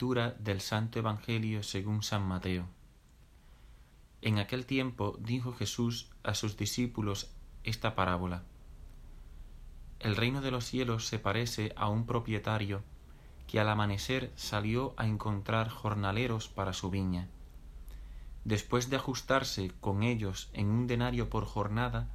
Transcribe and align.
Del 0.00 0.62
Santo 0.62 0.98
Evangelio 0.98 1.62
según 1.62 2.02
San 2.02 2.22
Mateo. 2.22 2.66
En 4.22 4.38
aquel 4.38 4.64
tiempo 4.64 5.18
dijo 5.20 5.52
Jesús 5.52 6.08
a 6.22 6.34
sus 6.34 6.56
discípulos 6.56 7.30
esta 7.64 7.94
parábola. 7.94 8.42
El 9.98 10.16
reino 10.16 10.40
de 10.40 10.50
los 10.50 10.64
cielos 10.64 11.06
se 11.06 11.18
parece 11.18 11.74
a 11.76 11.90
un 11.90 12.06
propietario 12.06 12.82
que 13.46 13.60
al 13.60 13.68
amanecer 13.68 14.32
salió 14.36 14.94
a 14.96 15.06
encontrar 15.06 15.68
jornaleros 15.68 16.48
para 16.48 16.72
su 16.72 16.88
viña. 16.88 17.28
Después 18.46 18.88
de 18.88 18.96
ajustarse 18.96 19.70
con 19.82 20.02
ellos 20.02 20.48
en 20.54 20.68
un 20.68 20.86
denario 20.86 21.28
por 21.28 21.44
jornada, 21.44 22.08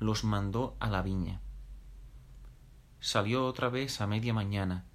los 0.00 0.24
mandó 0.24 0.76
a 0.80 0.90
la 0.90 1.02
viña. 1.02 1.40
Salió 2.98 3.46
otra 3.46 3.68
vez 3.68 4.00
a 4.00 4.08
media 4.08 4.34
mañana, 4.34 4.87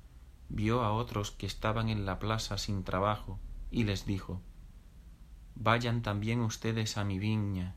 vio 0.54 0.84
a 0.84 0.94
otros 0.94 1.32
que 1.32 1.48
estaban 1.48 1.90
en 1.90 2.06
la 2.06 2.20
plaza 2.20 2.58
sin 2.58 2.84
trabajo, 2.84 3.40
y 3.72 3.86
les 3.86 4.06
dijo, 4.06 4.42
Vayan 5.56 6.02
también 6.04 6.42
ustedes 6.42 6.98
a 6.98 7.04
mi 7.04 7.18
viña, 7.18 7.76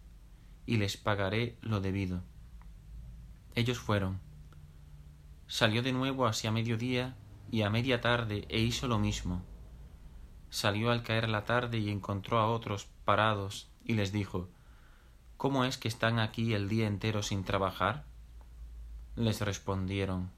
y 0.66 0.76
les 0.76 0.96
pagaré 0.96 1.56
lo 1.62 1.80
debido. 1.80 2.22
Ellos 3.54 3.78
fueron. 3.78 4.20
Salió 5.46 5.82
de 5.82 5.92
nuevo 5.92 6.26
hacia 6.26 6.50
mediodía 6.50 7.16
y 7.50 7.62
a 7.62 7.70
media 7.70 8.00
tarde 8.00 8.44
e 8.50 8.60
hizo 8.60 8.88
lo 8.88 8.98
mismo. 8.98 9.42
Salió 10.50 10.90
al 10.90 11.02
caer 11.02 11.28
la 11.28 11.44
tarde 11.44 11.78
y 11.78 11.90
encontró 11.90 12.38
a 12.38 12.50
otros 12.50 12.88
parados 13.04 13.70
y 13.84 13.94
les 13.94 14.12
dijo, 14.12 14.50
¿Cómo 15.36 15.64
es 15.64 15.78
que 15.78 15.88
están 15.88 16.18
aquí 16.18 16.52
el 16.52 16.68
día 16.68 16.86
entero 16.86 17.22
sin 17.22 17.44
trabajar? 17.44 18.04
Les 19.14 19.40
respondieron, 19.40 20.30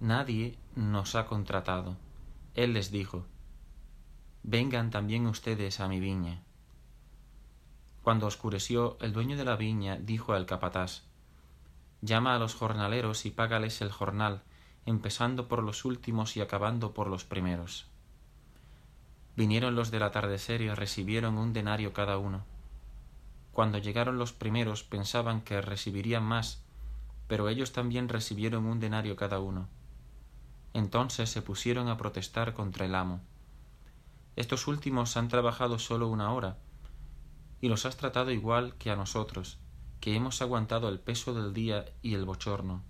Nadie 0.00 0.56
nos 0.76 1.16
ha 1.16 1.26
contratado. 1.26 1.96
Él 2.54 2.72
les 2.72 2.92
dijo, 2.92 3.26
Vengan 4.44 4.90
también 4.90 5.26
ustedes 5.26 5.80
a 5.80 5.88
mi 5.88 5.98
viña. 5.98 6.40
Cuando 8.04 8.28
oscureció, 8.28 8.96
el 9.00 9.12
dueño 9.12 9.36
de 9.36 9.44
la 9.44 9.56
viña 9.56 9.96
dijo 9.96 10.34
al 10.34 10.46
capataz, 10.46 11.02
Llama 12.00 12.36
a 12.36 12.38
los 12.38 12.54
jornaleros 12.54 13.26
y 13.26 13.32
págales 13.32 13.80
el 13.80 13.90
jornal, 13.90 14.42
empezando 14.86 15.48
por 15.48 15.64
los 15.64 15.84
últimos 15.84 16.36
y 16.36 16.40
acabando 16.42 16.94
por 16.94 17.08
los 17.08 17.24
primeros. 17.24 17.86
Vinieron 19.34 19.74
los 19.74 19.90
del 19.90 20.04
atardecer 20.04 20.60
y 20.60 20.70
recibieron 20.70 21.36
un 21.38 21.52
denario 21.52 21.92
cada 21.92 22.18
uno. 22.18 22.44
Cuando 23.52 23.78
llegaron 23.78 24.16
los 24.16 24.32
primeros 24.32 24.84
pensaban 24.84 25.40
que 25.40 25.60
recibirían 25.60 26.22
más, 26.22 26.62
pero 27.26 27.48
ellos 27.48 27.72
también 27.72 28.08
recibieron 28.08 28.64
un 28.64 28.78
denario 28.78 29.16
cada 29.16 29.40
uno. 29.40 29.68
Entonces 30.74 31.30
se 31.30 31.42
pusieron 31.42 31.88
a 31.88 31.96
protestar 31.96 32.54
contra 32.54 32.86
el 32.86 32.94
amo. 32.94 33.20
Estos 34.36 34.66
últimos 34.68 35.16
han 35.16 35.28
trabajado 35.28 35.78
solo 35.78 36.08
una 36.08 36.32
hora, 36.32 36.58
y 37.60 37.68
los 37.68 37.86
has 37.86 37.96
tratado 37.96 38.30
igual 38.30 38.76
que 38.76 38.90
a 38.90 38.96
nosotros, 38.96 39.58
que 40.00 40.14
hemos 40.14 40.40
aguantado 40.42 40.88
el 40.88 41.00
peso 41.00 41.34
del 41.34 41.52
día 41.52 41.86
y 42.02 42.14
el 42.14 42.24
bochorno. 42.24 42.84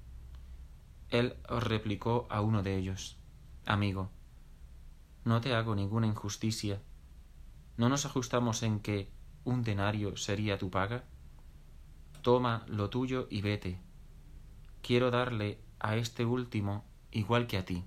Él 1.09 1.37
replicó 1.49 2.27
a 2.31 2.43
uno 2.43 2.63
de 2.63 2.77
ellos, 2.77 3.17
Amigo, 3.65 4.11
no 5.25 5.41
te 5.41 5.55
hago 5.55 5.75
ninguna 5.75 6.07
injusticia. 6.07 6.81
¿No 7.77 7.89
nos 7.89 8.07
ajustamos 8.07 8.63
en 8.63 8.81
que 8.81 9.11
un 9.45 9.63
denario 9.63 10.17
sería 10.17 10.59
tu 10.59 10.71
paga? 10.71 11.05
Toma 12.23 12.65
lo 12.67 12.91
tuyo 12.91 13.27
y 13.31 13.43
vete. 13.43 13.79
Quiero 14.83 15.11
darle 15.11 15.61
a 15.81 15.97
este 15.97 16.25
último 16.25 16.85
igual 17.11 17.47
que 17.47 17.59
a 17.59 17.65
ti. 17.65 17.85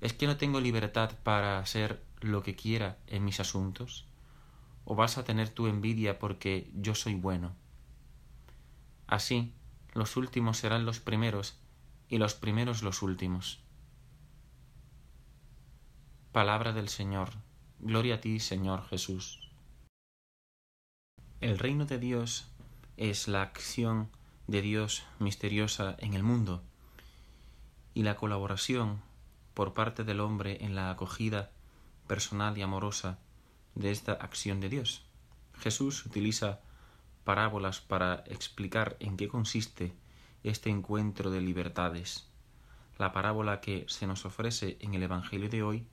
¿Es 0.00 0.12
que 0.12 0.26
no 0.26 0.36
tengo 0.36 0.60
libertad 0.60 1.12
para 1.22 1.58
hacer 1.58 2.02
lo 2.20 2.42
que 2.42 2.54
quiera 2.54 2.98
en 3.06 3.24
mis 3.24 3.40
asuntos? 3.40 4.06
¿O 4.84 4.94
vas 4.94 5.18
a 5.18 5.24
tener 5.24 5.48
tu 5.48 5.66
envidia 5.66 6.18
porque 6.18 6.70
yo 6.74 6.94
soy 6.94 7.14
bueno? 7.14 7.54
Así, 9.06 9.52
los 9.94 10.16
últimos 10.16 10.58
serán 10.58 10.84
los 10.84 11.00
primeros 11.00 11.58
y 12.08 12.18
los 12.18 12.34
primeros 12.34 12.82
los 12.82 13.02
últimos. 13.02 13.60
Palabra 16.32 16.72
del 16.72 16.88
Señor. 16.88 17.30
Gloria 17.80 18.16
a 18.16 18.20
ti, 18.20 18.38
Señor 18.38 18.86
Jesús. 18.88 19.50
El 21.40 21.58
reino 21.58 21.86
de 21.86 21.98
Dios 21.98 22.48
es 22.96 23.28
la 23.28 23.42
acción 23.42 24.10
de 24.46 24.62
Dios 24.62 25.04
misteriosa 25.18 25.96
en 25.98 26.14
el 26.14 26.22
mundo 26.22 26.62
y 27.98 28.04
la 28.04 28.14
colaboración 28.14 29.02
por 29.54 29.74
parte 29.74 30.04
del 30.04 30.20
hombre 30.20 30.58
en 30.64 30.76
la 30.76 30.88
acogida 30.88 31.50
personal 32.06 32.56
y 32.56 32.62
amorosa 32.62 33.18
de 33.74 33.90
esta 33.90 34.12
acción 34.12 34.60
de 34.60 34.68
Dios. 34.68 35.04
Jesús 35.58 36.06
utiliza 36.06 36.60
parábolas 37.24 37.80
para 37.80 38.22
explicar 38.28 38.96
en 39.00 39.16
qué 39.16 39.26
consiste 39.26 39.96
este 40.44 40.70
encuentro 40.70 41.32
de 41.32 41.40
libertades. 41.40 42.28
La 42.98 43.10
parábola 43.10 43.60
que 43.60 43.84
se 43.88 44.06
nos 44.06 44.24
ofrece 44.24 44.76
en 44.78 44.94
el 44.94 45.02
Evangelio 45.02 45.48
de 45.48 45.64
hoy 45.64 45.84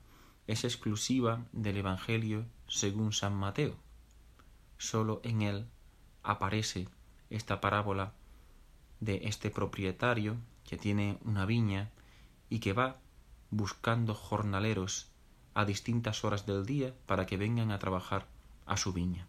es 0.46 0.62
exclusiva 0.62 1.44
del 1.50 1.76
Evangelio 1.76 2.46
según 2.68 3.12
San 3.12 3.34
Mateo. 3.34 3.74
Solo 4.78 5.20
en 5.24 5.42
él 5.42 5.66
aparece 6.22 6.86
esta 7.30 7.60
parábola 7.60 8.12
de 9.00 9.22
este 9.24 9.50
propietario 9.50 10.36
que 10.62 10.76
tiene 10.76 11.18
una 11.24 11.46
viña 11.46 11.90
y 12.48 12.60
que 12.60 12.72
va 12.72 13.00
buscando 13.50 14.14
jornaleros 14.14 15.10
a 15.54 15.64
distintas 15.64 16.24
horas 16.24 16.46
del 16.46 16.66
día 16.66 16.94
para 17.06 17.26
que 17.26 17.36
vengan 17.36 17.70
a 17.70 17.78
trabajar 17.78 18.26
a 18.66 18.76
su 18.76 18.92
viña. 18.92 19.26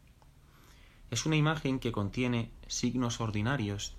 Es 1.10 1.26
una 1.26 1.38
imagen 1.38 1.80
que 1.80 1.92
contiene 1.92 2.52
signos 2.68 3.22
ordinarios, 3.22 3.96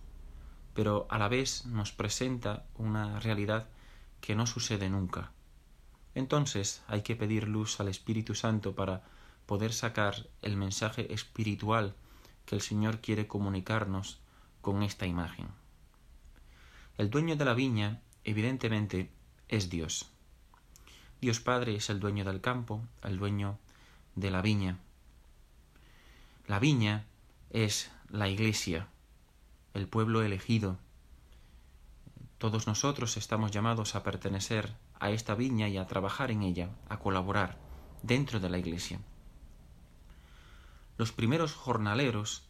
pero 0.74 1.06
a 1.10 1.18
la 1.18 1.28
vez 1.28 1.64
nos 1.66 1.92
presenta 1.92 2.66
una 2.74 3.18
realidad 3.20 3.68
que 4.20 4.34
no 4.34 4.46
sucede 4.46 4.90
nunca. 4.90 5.32
Entonces 6.14 6.82
hay 6.86 7.02
que 7.02 7.16
pedir 7.16 7.48
luz 7.48 7.80
al 7.80 7.88
Espíritu 7.88 8.34
Santo 8.34 8.74
para 8.74 9.04
poder 9.46 9.72
sacar 9.72 10.26
el 10.42 10.56
mensaje 10.56 11.12
espiritual 11.14 11.94
que 12.44 12.54
el 12.54 12.60
Señor 12.60 13.00
quiere 13.00 13.26
comunicarnos 13.26 14.20
con 14.60 14.82
esta 14.82 15.06
imagen. 15.06 15.48
El 16.98 17.08
dueño 17.08 17.36
de 17.36 17.44
la 17.44 17.54
viña, 17.54 18.02
evidentemente, 18.28 19.10
es 19.48 19.70
Dios. 19.70 20.10
Dios 21.20 21.40
Padre 21.40 21.76
es 21.76 21.88
el 21.88 21.98
dueño 21.98 22.24
del 22.24 22.42
campo, 22.42 22.82
el 23.02 23.18
dueño 23.18 23.58
de 24.16 24.30
la 24.30 24.42
viña. 24.42 24.78
La 26.46 26.58
viña 26.58 27.06
es 27.50 27.90
la 28.10 28.28
iglesia, 28.28 28.88
el 29.72 29.88
pueblo 29.88 30.22
elegido. 30.22 30.78
Todos 32.36 32.66
nosotros 32.66 33.16
estamos 33.16 33.50
llamados 33.50 33.94
a 33.94 34.02
pertenecer 34.02 34.74
a 35.00 35.10
esta 35.10 35.34
viña 35.34 35.68
y 35.68 35.78
a 35.78 35.86
trabajar 35.86 36.30
en 36.30 36.42
ella, 36.42 36.68
a 36.90 36.98
colaborar 36.98 37.58
dentro 38.02 38.40
de 38.40 38.50
la 38.50 38.58
iglesia. 38.58 39.00
Los 40.98 41.12
primeros 41.12 41.54
jornaleros 41.54 42.42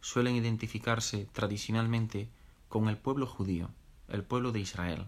suelen 0.00 0.34
identificarse 0.34 1.28
tradicionalmente 1.32 2.28
con 2.68 2.88
el 2.88 2.98
pueblo 2.98 3.26
judío, 3.26 3.70
el 4.08 4.22
pueblo 4.22 4.52
de 4.52 4.60
Israel. 4.60 5.06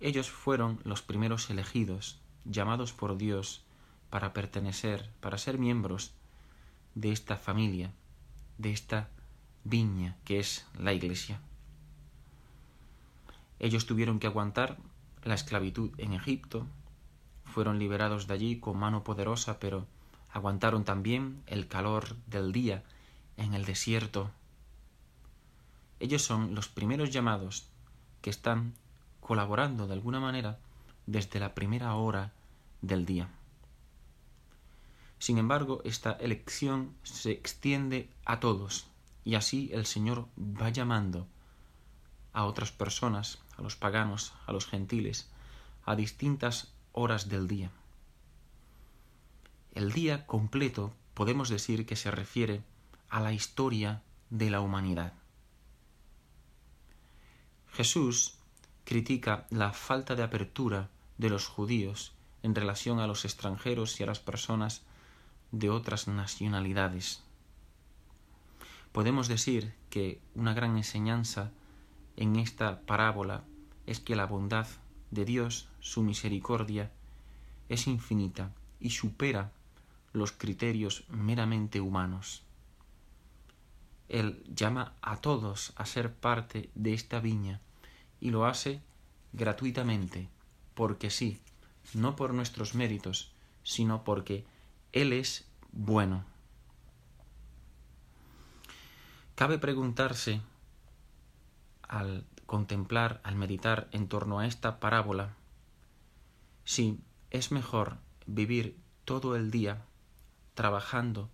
Ellos 0.00 0.30
fueron 0.30 0.80
los 0.84 1.02
primeros 1.02 1.50
elegidos, 1.50 2.18
llamados 2.44 2.92
por 2.92 3.16
Dios 3.16 3.62
para 4.08 4.32
pertenecer, 4.32 5.10
para 5.20 5.38
ser 5.38 5.58
miembros 5.58 6.12
de 6.94 7.12
esta 7.12 7.36
familia, 7.36 7.92
de 8.58 8.72
esta 8.72 9.08
viña 9.64 10.16
que 10.24 10.40
es 10.40 10.66
la 10.78 10.92
Iglesia. 10.92 11.40
Ellos 13.58 13.86
tuvieron 13.86 14.18
que 14.18 14.26
aguantar 14.26 14.78
la 15.22 15.34
esclavitud 15.34 15.90
en 15.98 16.14
Egipto, 16.14 16.66
fueron 17.44 17.78
liberados 17.78 18.26
de 18.26 18.34
allí 18.34 18.58
con 18.58 18.78
mano 18.78 19.04
poderosa, 19.04 19.58
pero 19.58 19.86
aguantaron 20.32 20.84
también 20.84 21.42
el 21.46 21.68
calor 21.68 22.16
del 22.26 22.52
día 22.52 22.82
en 23.36 23.54
el 23.54 23.64
desierto. 23.64 24.30
Ellos 26.00 26.22
son 26.22 26.54
los 26.54 26.68
primeros 26.68 27.10
llamados 27.10 27.68
que 28.22 28.30
están 28.30 28.74
colaborando 29.20 29.86
de 29.86 29.92
alguna 29.92 30.18
manera 30.18 30.58
desde 31.06 31.40
la 31.40 31.54
primera 31.54 31.94
hora 31.94 32.32
del 32.82 33.04
día. 33.06 33.28
Sin 35.18 35.36
embargo, 35.36 35.82
esta 35.84 36.12
elección 36.12 36.94
se 37.02 37.32
extiende 37.32 38.08
a 38.24 38.40
todos 38.40 38.86
y 39.24 39.34
así 39.34 39.70
el 39.72 39.84
Señor 39.84 40.26
va 40.38 40.70
llamando 40.70 41.26
a 42.32 42.46
otras 42.46 42.72
personas, 42.72 43.38
a 43.58 43.62
los 43.62 43.76
paganos, 43.76 44.32
a 44.46 44.52
los 44.52 44.66
gentiles, 44.66 45.28
a 45.84 45.96
distintas 45.96 46.72
horas 46.92 47.28
del 47.28 47.46
día. 47.46 47.70
El 49.74 49.92
día 49.92 50.26
completo 50.26 50.92
podemos 51.12 51.50
decir 51.50 51.84
que 51.84 51.96
se 51.96 52.10
refiere 52.10 52.62
a 53.10 53.20
la 53.20 53.32
historia 53.32 54.02
de 54.30 54.48
la 54.48 54.60
humanidad. 54.60 55.12
Jesús 57.72 58.34
critica 58.84 59.46
la 59.50 59.72
falta 59.72 60.16
de 60.16 60.22
apertura 60.22 60.88
de 61.18 61.30
los 61.30 61.46
judíos 61.46 62.12
en 62.42 62.54
relación 62.54 62.98
a 62.98 63.06
los 63.06 63.24
extranjeros 63.24 64.00
y 64.00 64.02
a 64.02 64.06
las 64.06 64.18
personas 64.18 64.82
de 65.52 65.70
otras 65.70 66.08
nacionalidades. 66.08 67.22
Podemos 68.92 69.28
decir 69.28 69.74
que 69.88 70.20
una 70.34 70.54
gran 70.54 70.76
enseñanza 70.76 71.52
en 72.16 72.36
esta 72.36 72.80
parábola 72.80 73.44
es 73.86 74.00
que 74.00 74.16
la 74.16 74.26
bondad 74.26 74.66
de 75.10 75.24
Dios, 75.24 75.68
su 75.80 76.02
misericordia, 76.02 76.90
es 77.68 77.86
infinita 77.86 78.52
y 78.80 78.90
supera 78.90 79.52
los 80.12 80.32
criterios 80.32 81.04
meramente 81.08 81.80
humanos. 81.80 82.42
Él 84.10 84.42
llama 84.52 84.94
a 85.02 85.18
todos 85.18 85.72
a 85.76 85.86
ser 85.86 86.12
parte 86.12 86.68
de 86.74 86.94
esta 86.94 87.20
viña 87.20 87.60
y 88.20 88.30
lo 88.30 88.44
hace 88.44 88.82
gratuitamente, 89.32 90.28
porque 90.74 91.10
sí, 91.10 91.40
no 91.94 92.16
por 92.16 92.34
nuestros 92.34 92.74
méritos, 92.74 93.32
sino 93.62 94.02
porque 94.02 94.44
Él 94.90 95.12
es 95.12 95.48
bueno. 95.70 96.24
Cabe 99.36 99.58
preguntarse, 99.58 100.40
al 101.82 102.26
contemplar, 102.46 103.20
al 103.22 103.36
meditar 103.36 103.88
en 103.92 104.08
torno 104.08 104.40
a 104.40 104.46
esta 104.48 104.80
parábola, 104.80 105.36
si 106.64 106.98
es 107.30 107.52
mejor 107.52 107.98
vivir 108.26 108.76
todo 109.04 109.36
el 109.36 109.52
día 109.52 109.84
trabajando 110.54 111.30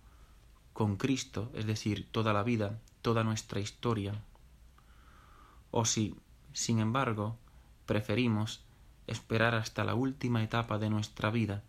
con 0.77 0.95
Cristo, 0.95 1.49
es 1.55 1.65
decir, 1.65 2.07
toda 2.11 2.33
la 2.33 2.43
vida, 2.43 2.79
toda 3.01 3.23
nuestra 3.23 3.59
historia, 3.59 4.21
o 5.71 5.85
si, 5.85 6.15
sin 6.53 6.77
embargo, 6.77 7.35
preferimos 7.87 8.63
esperar 9.07 9.55
hasta 9.55 9.83
la 9.83 9.95
última 9.95 10.43
etapa 10.43 10.77
de 10.77 10.91
nuestra 10.91 11.31
vida 11.31 11.63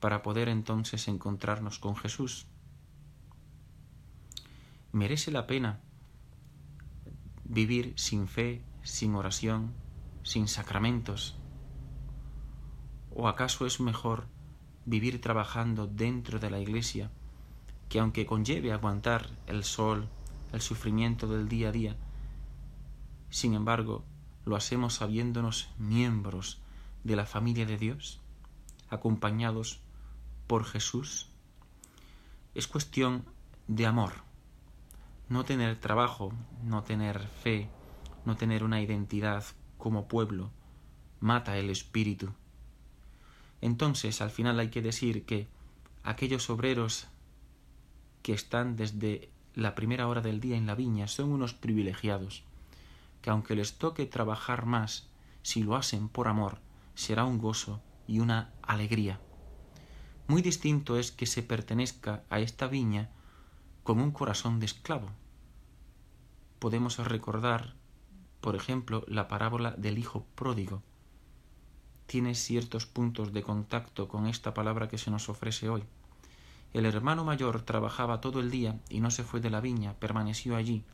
para 0.00 0.22
poder 0.22 0.48
entonces 0.48 1.08
encontrarnos 1.08 1.78
con 1.78 1.94
Jesús. 1.94 2.46
¿Merece 4.92 5.30
la 5.30 5.46
pena 5.46 5.80
vivir 7.44 7.92
sin 7.96 8.28
fe, 8.28 8.62
sin 8.82 9.14
oración, 9.14 9.74
sin 10.22 10.48
sacramentos? 10.48 11.36
¿O 13.14 13.28
acaso 13.28 13.66
es 13.66 13.78
mejor 13.78 14.26
vivir 14.86 15.20
trabajando 15.20 15.86
dentro 15.86 16.38
de 16.38 16.48
la 16.48 16.60
Iglesia, 16.60 17.10
que 17.88 18.00
aunque 18.00 18.26
conlleve 18.26 18.72
aguantar 18.72 19.30
el 19.46 19.64
sol, 19.64 20.08
el 20.52 20.60
sufrimiento 20.60 21.26
del 21.26 21.48
día 21.48 21.68
a 21.68 21.72
día, 21.72 21.96
sin 23.30 23.54
embargo, 23.54 24.04
lo 24.44 24.56
hacemos 24.56 24.94
sabiéndonos 24.94 25.68
miembros 25.78 26.60
de 27.04 27.16
la 27.16 27.26
familia 27.26 27.66
de 27.66 27.76
Dios, 27.76 28.20
acompañados 28.88 29.80
por 30.46 30.64
Jesús. 30.64 31.28
Es 32.54 32.66
cuestión 32.66 33.24
de 33.66 33.86
amor 33.86 34.28
no 35.28 35.44
tener 35.44 35.78
trabajo, 35.78 36.32
no 36.64 36.82
tener 36.82 37.20
fe, 37.20 37.68
no 38.24 38.36
tener 38.36 38.64
una 38.64 38.80
identidad 38.80 39.44
como 39.76 40.08
pueblo, 40.08 40.50
mata 41.20 41.56
el 41.58 41.70
espíritu. 41.70 42.32
Entonces, 43.60 44.20
al 44.20 44.30
final 44.30 44.58
hay 44.58 44.70
que 44.70 44.82
decir 44.82 45.24
que 45.24 45.48
aquellos 46.02 46.48
obreros 46.48 47.08
que 48.28 48.34
están 48.34 48.76
desde 48.76 49.30
la 49.54 49.74
primera 49.74 50.06
hora 50.06 50.20
del 50.20 50.38
día 50.38 50.58
en 50.58 50.66
la 50.66 50.74
viña 50.74 51.08
son 51.08 51.32
unos 51.32 51.54
privilegiados, 51.54 52.44
que 53.22 53.30
aunque 53.30 53.56
les 53.56 53.78
toque 53.78 54.04
trabajar 54.04 54.66
más, 54.66 55.08
si 55.40 55.62
lo 55.62 55.76
hacen 55.76 56.10
por 56.10 56.28
amor, 56.28 56.58
será 56.94 57.24
un 57.24 57.38
gozo 57.38 57.80
y 58.06 58.18
una 58.18 58.52
alegría. 58.60 59.18
Muy 60.26 60.42
distinto 60.42 60.98
es 60.98 61.10
que 61.10 61.24
se 61.24 61.42
pertenezca 61.42 62.22
a 62.28 62.38
esta 62.40 62.66
viña 62.66 63.08
con 63.82 63.98
un 63.98 64.10
corazón 64.10 64.60
de 64.60 64.66
esclavo. 64.66 65.08
Podemos 66.58 66.98
recordar, 66.98 67.76
por 68.42 68.56
ejemplo, 68.56 69.06
la 69.08 69.26
parábola 69.26 69.70
del 69.70 69.96
hijo 69.96 70.26
pródigo. 70.34 70.82
Tiene 72.04 72.34
ciertos 72.34 72.84
puntos 72.84 73.32
de 73.32 73.42
contacto 73.42 74.06
con 74.06 74.26
esta 74.26 74.52
palabra 74.52 74.86
que 74.86 74.98
se 74.98 75.10
nos 75.10 75.30
ofrece 75.30 75.70
hoy. 75.70 75.84
El 76.72 76.84
hermano 76.84 77.24
mayor 77.24 77.62
trabajaba 77.62 78.20
todo 78.20 78.40
el 78.40 78.50
día 78.50 78.78
y 78.88 79.00
no 79.00 79.10
se 79.10 79.24
fue 79.24 79.40
de 79.40 79.50
la 79.50 79.60
viña, 79.60 79.94
permaneció 79.94 80.56
allí, 80.56 80.84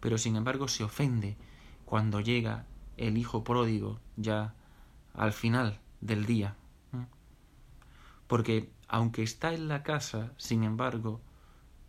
pero 0.00 0.18
sin 0.18 0.36
embargo 0.36 0.68
se 0.68 0.84
ofende 0.84 1.36
cuando 1.84 2.20
llega 2.20 2.66
el 2.96 3.18
hijo 3.18 3.44
pródigo 3.44 4.00
ya 4.16 4.54
al 5.12 5.32
final 5.32 5.80
del 6.00 6.26
día. 6.26 6.56
Porque 8.26 8.72
aunque 8.88 9.22
está 9.22 9.52
en 9.52 9.68
la 9.68 9.82
casa, 9.82 10.32
sin 10.36 10.64
embargo, 10.64 11.20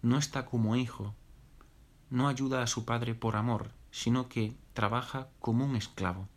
no 0.01 0.17
está 0.17 0.45
como 0.45 0.75
hijo, 0.75 1.15
no 2.09 2.27
ayuda 2.27 2.62
a 2.62 2.67
su 2.67 2.85
padre 2.85 3.15
por 3.15 3.35
amor, 3.35 3.71
sino 3.91 4.27
que 4.27 4.56
trabaja 4.73 5.29
como 5.39 5.65
un 5.65 5.75
esclavo. 5.75 6.27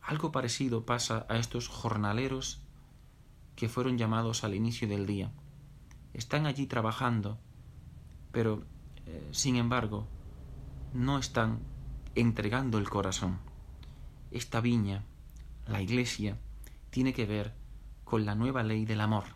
Algo 0.00 0.32
parecido 0.32 0.86
pasa 0.86 1.26
a 1.28 1.36
estos 1.36 1.68
jornaleros 1.68 2.62
que 3.56 3.68
fueron 3.68 3.98
llamados 3.98 4.44
al 4.44 4.54
inicio 4.54 4.88
del 4.88 5.04
día. 5.04 5.32
Están 6.18 6.46
allí 6.46 6.66
trabajando, 6.66 7.38
pero, 8.32 8.64
eh, 9.06 9.28
sin 9.30 9.54
embargo, 9.54 10.08
no 10.92 11.16
están 11.16 11.60
entregando 12.16 12.78
el 12.78 12.90
corazón. 12.90 13.38
Esta 14.32 14.60
viña, 14.60 15.04
la 15.68 15.80
iglesia, 15.80 16.36
tiene 16.90 17.12
que 17.12 17.24
ver 17.24 17.54
con 18.02 18.26
la 18.26 18.34
nueva 18.34 18.64
ley 18.64 18.84
del 18.84 19.00
amor 19.00 19.26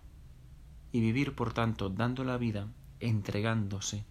y 0.90 0.99
vivir, 0.99 1.37
por 1.37 1.52
tanto, 1.52 1.88
dando 1.88 2.25
la 2.25 2.37
vida 2.37 2.67
entregándose. 2.99 4.05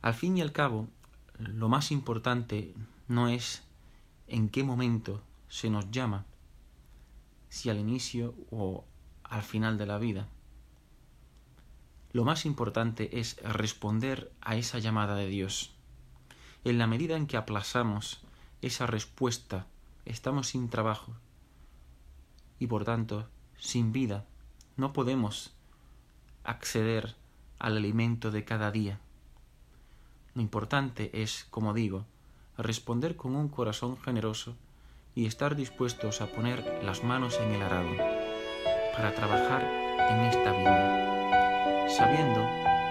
Al 0.00 0.14
fin 0.14 0.38
y 0.38 0.40
al 0.40 0.52
cabo, 0.52 0.88
lo 1.38 1.68
más 1.68 1.92
importante 1.92 2.72
no 3.08 3.28
es 3.28 3.62
en 4.26 4.48
qué 4.48 4.64
momento 4.64 5.22
se 5.48 5.68
nos 5.68 5.90
llama, 5.90 6.24
si 7.50 7.68
al 7.68 7.78
inicio 7.78 8.34
o 8.50 8.86
al 9.28 9.42
final 9.42 9.78
de 9.78 9.86
la 9.86 9.98
vida. 9.98 10.28
Lo 12.12 12.24
más 12.24 12.46
importante 12.46 13.20
es 13.20 13.36
responder 13.42 14.32
a 14.40 14.56
esa 14.56 14.78
llamada 14.78 15.14
de 15.14 15.26
Dios. 15.26 15.74
En 16.64 16.78
la 16.78 16.86
medida 16.86 17.16
en 17.16 17.26
que 17.26 17.36
aplazamos 17.36 18.22
esa 18.62 18.86
respuesta, 18.86 19.66
estamos 20.04 20.48
sin 20.48 20.68
trabajo 20.68 21.12
y 22.58 22.66
por 22.66 22.84
tanto 22.84 23.28
sin 23.58 23.92
vida. 23.92 24.24
No 24.76 24.92
podemos 24.92 25.54
acceder 26.44 27.16
al 27.58 27.76
alimento 27.76 28.30
de 28.30 28.44
cada 28.44 28.70
día. 28.70 28.98
Lo 30.34 30.42
importante 30.42 31.22
es, 31.22 31.46
como 31.50 31.74
digo, 31.74 32.04
responder 32.56 33.16
con 33.16 33.36
un 33.36 33.48
corazón 33.48 33.98
generoso 33.98 34.56
y 35.14 35.26
estar 35.26 35.56
dispuestos 35.56 36.20
a 36.20 36.32
poner 36.32 36.82
las 36.82 37.04
manos 37.04 37.38
en 37.40 37.52
el 37.52 37.62
arado 37.62 38.25
para 38.96 39.14
trabajar 39.14 39.62
en 40.10 40.20
esta 40.20 40.52
viña, 40.52 41.88
sabiendo 41.88 42.40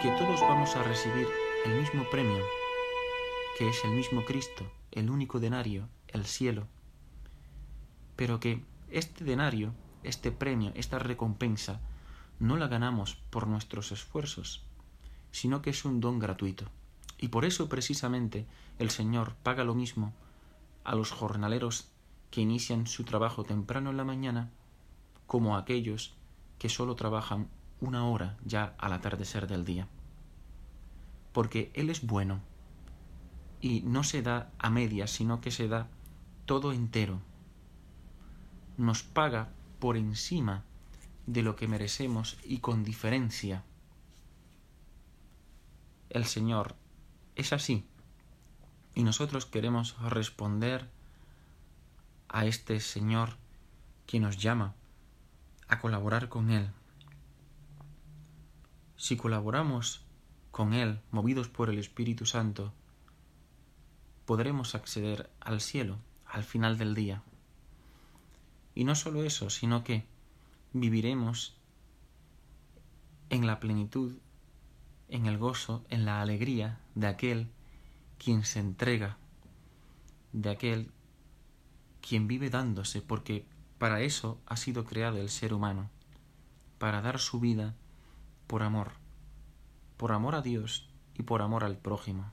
que 0.04 0.12
todos 0.12 0.40
vamos 0.42 0.76
a 0.76 0.84
recibir 0.84 1.28
el 1.66 1.74
mismo 1.74 2.04
premio, 2.12 2.44
que 3.58 3.70
es 3.70 3.84
el 3.84 3.92
mismo 3.92 4.24
Cristo, 4.24 4.72
el 4.92 5.10
único 5.10 5.40
denario, 5.40 5.90
el 6.10 6.26
cielo, 6.26 6.68
pero 8.16 8.40
que 8.40 8.64
este 8.90 9.24
denario, 9.24 9.74
este 10.04 10.32
premio, 10.32 10.72
esta 10.76 11.00
recompensa, 11.00 11.82
no 12.38 12.56
la 12.56 12.68
ganamos 12.68 13.16
por 13.32 13.48
nuestros 13.48 13.92
esfuerzos, 13.92 14.64
sino 15.32 15.64
que 15.64 15.72
es 15.72 15.86
un 15.86 16.02
don 16.02 16.20
gratuito. 16.20 16.66
Y 17.18 17.30
por 17.30 17.46
eso 17.46 17.68
precisamente 17.68 18.46
el 18.78 18.92
Señor 18.92 19.34
paga 19.42 19.64
lo 19.64 19.74
mismo 19.74 20.14
a 20.84 20.94
los 20.94 21.12
jornaleros 21.12 21.88
que 22.30 22.42
inician 22.42 22.86
su 22.86 23.06
trabajo 23.06 23.44
temprano 23.44 23.90
en 23.90 23.98
la 23.98 24.04
mañana 24.04 24.52
como 25.28 25.58
aquellos 25.58 26.16
que 26.60 26.70
solo 26.70 26.96
trabajan 26.96 27.48
una 27.80 28.08
hora 28.08 28.38
ya 28.46 28.76
al 28.78 28.94
atardecer 28.94 29.48
del 29.48 29.66
día. 29.66 29.88
Porque 31.34 31.72
Él 31.74 31.90
es 31.90 32.06
bueno 32.06 32.42
y 33.62 33.82
no 33.82 34.04
se 34.04 34.22
da 34.22 34.52
a 34.60 34.70
medias, 34.70 35.12
sino 35.12 35.42
que 35.42 35.52
se 35.52 35.68
da 35.68 35.88
todo 36.46 36.72
entero. 36.72 37.20
Nos 38.78 39.04
paga 39.04 39.50
por 39.80 39.98
encima 39.98 40.64
de 41.26 41.42
lo 41.42 41.56
que 41.56 41.68
merecemos 41.68 42.38
y 42.44 42.60
con 42.60 42.84
diferencia. 42.84 43.64
El 46.10 46.26
Señor 46.26 46.76
es 47.36 47.52
así 47.52 47.86
y 48.94 49.04
nosotros 49.04 49.46
queremos 49.46 50.00
responder 50.10 50.90
a 52.30 52.46
este 52.46 52.80
Señor 52.80 53.38
que 54.06 54.20
nos 54.20 54.38
llama 54.38 54.74
a 55.68 55.80
colaborar 55.80 56.30
con 56.30 56.52
Él. 56.52 56.70
Si 58.98 59.18
colaboramos 59.18 60.06
con 60.52 60.74
Él, 60.74 61.02
movidos 61.12 61.50
por 61.50 61.70
el 61.70 61.78
Espíritu 61.80 62.26
Santo, 62.26 62.74
podremos 64.26 64.76
acceder 64.76 65.30
al 65.40 65.62
cielo 65.62 66.00
al 66.26 66.44
final 66.44 66.78
del 66.78 66.96
día. 66.96 67.24
Y 68.74 68.84
no 68.84 68.96
solo 68.96 69.24
eso, 69.24 69.50
sino 69.50 69.84
que 69.84 70.06
viviremos 70.74 71.56
en 73.30 73.48
la 73.48 73.60
plenitud, 73.60 74.18
en 75.08 75.26
el 75.26 75.38
gozo, 75.38 75.86
en 75.90 76.06
la 76.06 76.22
alegría 76.22 76.80
de 76.96 77.08
aquel 77.08 77.52
quien 78.18 78.44
se 78.44 78.60
entrega, 78.60 79.18
de 80.34 80.50
aquel 80.50 80.92
quien 82.02 82.28
vive 82.28 82.50
dándose, 82.50 83.02
porque 83.02 83.46
para 83.78 84.02
eso 84.02 84.40
ha 84.46 84.58
sido 84.58 84.86
creado 84.86 85.18
el 85.18 85.30
ser 85.30 85.54
humano, 85.54 85.90
para 86.78 87.02
dar 87.02 87.20
su 87.20 87.40
vida 87.40 87.74
por 88.48 88.64
amor, 88.64 88.92
por 89.98 90.12
amor 90.12 90.36
a 90.36 90.42
Dios 90.42 90.88
y 91.14 91.24
por 91.24 91.42
amor 91.42 91.64
al 91.64 91.78
prójimo. 91.78 92.32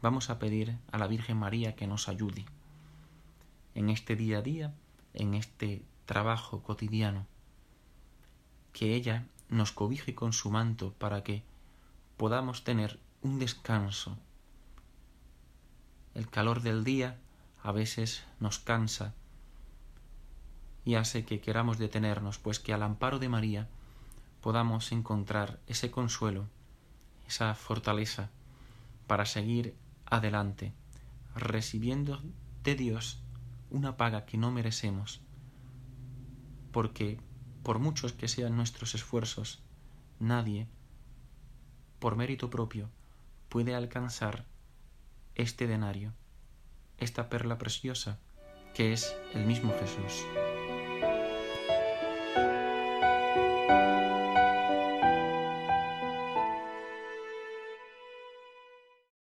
Vamos 0.00 0.30
a 0.30 0.38
pedir 0.38 0.78
a 0.92 0.98
la 0.98 1.06
Virgen 1.08 1.36
María 1.36 1.74
que 1.74 1.86
nos 1.86 2.08
ayude 2.08 2.46
en 3.74 3.90
este 3.90 4.16
día 4.16 4.38
a 4.38 4.42
día, 4.42 4.74
en 5.14 5.34
este 5.34 5.84
trabajo 6.06 6.62
cotidiano, 6.62 7.26
que 8.72 8.94
ella 8.94 9.26
nos 9.48 9.72
cobije 9.72 10.14
con 10.14 10.32
su 10.32 10.50
manto 10.50 10.92
para 10.94 11.22
que 11.22 11.42
podamos 12.16 12.64
tener 12.64 12.98
un 13.22 13.38
descanso. 13.38 14.16
El 16.14 16.28
calor 16.28 16.62
del 16.62 16.84
día 16.84 17.18
a 17.62 17.72
veces 17.72 18.24
nos 18.40 18.58
cansa 18.58 19.14
y 20.88 20.94
hace 20.94 21.26
que 21.26 21.38
queramos 21.38 21.76
detenernos, 21.76 22.38
pues 22.38 22.60
que 22.60 22.72
al 22.72 22.82
amparo 22.82 23.18
de 23.18 23.28
María 23.28 23.68
podamos 24.40 24.90
encontrar 24.90 25.60
ese 25.66 25.90
consuelo, 25.90 26.48
esa 27.26 27.54
fortaleza 27.54 28.30
para 29.06 29.26
seguir 29.26 29.76
adelante, 30.06 30.72
recibiendo 31.34 32.22
de 32.64 32.74
Dios 32.74 33.20
una 33.68 33.98
paga 33.98 34.24
que 34.24 34.38
no 34.38 34.50
merecemos, 34.50 35.20
porque 36.72 37.20
por 37.62 37.80
muchos 37.80 38.14
que 38.14 38.26
sean 38.26 38.56
nuestros 38.56 38.94
esfuerzos, 38.94 39.60
nadie, 40.18 40.68
por 41.98 42.16
mérito 42.16 42.48
propio, 42.48 42.88
puede 43.50 43.74
alcanzar 43.74 44.46
este 45.34 45.66
denario, 45.66 46.14
esta 46.96 47.28
perla 47.28 47.58
preciosa 47.58 48.18
que 48.72 48.94
es 48.94 49.14
el 49.34 49.44
mismo 49.44 49.74
Jesús. 49.78 50.24